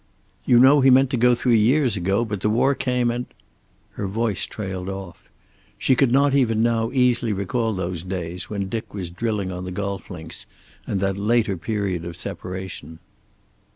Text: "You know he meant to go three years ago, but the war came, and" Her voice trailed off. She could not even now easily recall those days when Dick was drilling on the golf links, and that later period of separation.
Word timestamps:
"You 0.45 0.57
know 0.57 0.81
he 0.81 0.89
meant 0.89 1.11
to 1.11 1.15
go 1.17 1.35
three 1.35 1.59
years 1.59 1.95
ago, 1.95 2.25
but 2.25 2.41
the 2.41 2.49
war 2.49 2.73
came, 2.73 3.11
and" 3.11 3.27
Her 3.97 4.07
voice 4.07 4.47
trailed 4.47 4.89
off. 4.89 5.29
She 5.77 5.95
could 5.95 6.11
not 6.11 6.33
even 6.33 6.63
now 6.63 6.89
easily 6.91 7.33
recall 7.33 7.71
those 7.73 8.01
days 8.01 8.49
when 8.49 8.67
Dick 8.67 8.95
was 8.95 9.11
drilling 9.11 9.51
on 9.51 9.63
the 9.63 9.69
golf 9.69 10.09
links, 10.09 10.47
and 10.87 10.99
that 11.01 11.17
later 11.17 11.55
period 11.55 12.03
of 12.03 12.15
separation. 12.17 12.97